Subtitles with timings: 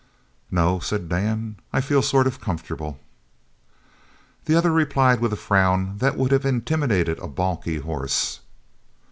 [0.49, 2.99] "No, said Dan," "I feel sort of comfortable."
[4.45, 8.39] The other replied with a frown that would have intimidated a balky horse.